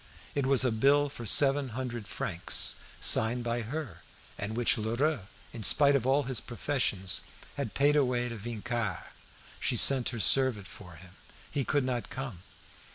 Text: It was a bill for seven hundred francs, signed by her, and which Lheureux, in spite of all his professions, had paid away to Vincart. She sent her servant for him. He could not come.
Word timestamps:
It 0.33 0.47
was 0.47 0.65
a 0.65 0.71
bill 0.71 1.09
for 1.09 1.27
seven 1.27 1.69
hundred 1.77 2.07
francs, 2.07 2.77
signed 2.99 3.43
by 3.43 3.61
her, 3.61 4.01
and 4.35 4.57
which 4.57 4.75
Lheureux, 4.79 5.27
in 5.53 5.61
spite 5.61 5.95
of 5.95 6.07
all 6.07 6.23
his 6.23 6.39
professions, 6.39 7.21
had 7.55 7.75
paid 7.75 7.95
away 7.95 8.27
to 8.27 8.35
Vincart. 8.35 9.03
She 9.59 9.77
sent 9.77 10.09
her 10.09 10.19
servant 10.19 10.67
for 10.67 10.93
him. 10.93 11.11
He 11.51 11.63
could 11.63 11.83
not 11.83 12.09
come. 12.09 12.41